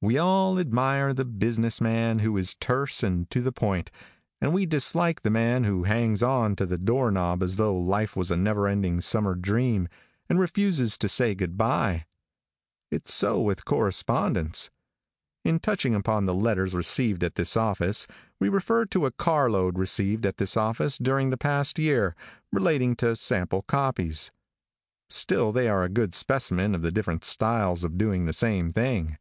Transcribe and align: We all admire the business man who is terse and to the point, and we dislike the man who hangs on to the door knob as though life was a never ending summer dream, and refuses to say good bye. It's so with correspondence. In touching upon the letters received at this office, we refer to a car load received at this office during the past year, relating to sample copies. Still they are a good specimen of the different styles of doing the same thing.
We 0.00 0.16
all 0.18 0.60
admire 0.60 1.12
the 1.12 1.24
business 1.24 1.80
man 1.80 2.20
who 2.20 2.36
is 2.36 2.54
terse 2.54 3.02
and 3.02 3.28
to 3.32 3.40
the 3.40 3.50
point, 3.50 3.90
and 4.40 4.52
we 4.54 4.64
dislike 4.64 5.22
the 5.22 5.30
man 5.30 5.64
who 5.64 5.82
hangs 5.82 6.22
on 6.22 6.54
to 6.56 6.66
the 6.66 6.78
door 6.78 7.10
knob 7.10 7.42
as 7.42 7.56
though 7.56 7.76
life 7.76 8.14
was 8.14 8.30
a 8.30 8.36
never 8.36 8.68
ending 8.68 9.00
summer 9.00 9.34
dream, 9.34 9.88
and 10.28 10.38
refuses 10.38 10.96
to 10.98 11.08
say 11.08 11.34
good 11.34 11.58
bye. 11.58 12.06
It's 12.92 13.12
so 13.12 13.40
with 13.40 13.64
correspondence. 13.64 14.70
In 15.44 15.58
touching 15.58 15.96
upon 15.96 16.26
the 16.26 16.34
letters 16.34 16.72
received 16.72 17.24
at 17.24 17.34
this 17.34 17.56
office, 17.56 18.06
we 18.38 18.48
refer 18.48 18.84
to 18.86 19.06
a 19.06 19.10
car 19.10 19.50
load 19.50 19.76
received 19.76 20.24
at 20.24 20.36
this 20.36 20.56
office 20.56 20.96
during 20.96 21.30
the 21.30 21.36
past 21.36 21.76
year, 21.80 22.14
relating 22.52 22.94
to 22.96 23.16
sample 23.16 23.62
copies. 23.62 24.30
Still 25.10 25.50
they 25.50 25.66
are 25.68 25.82
a 25.82 25.88
good 25.88 26.14
specimen 26.14 26.76
of 26.76 26.82
the 26.82 26.92
different 26.92 27.24
styles 27.24 27.82
of 27.82 27.98
doing 27.98 28.26
the 28.26 28.32
same 28.32 28.72
thing. 28.72 29.18